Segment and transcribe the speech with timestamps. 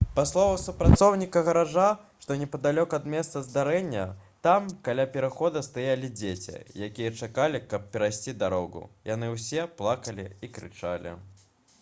[0.17, 1.89] па словах супрацоўніка гаража
[2.23, 4.05] што непадалёк ад месца здарэння
[4.47, 6.57] «там каля перахода стаялі дзеці
[6.89, 8.83] якія чакалі каб перайсці дарогу—
[9.13, 11.15] яны ўсе плакалі і крычалі»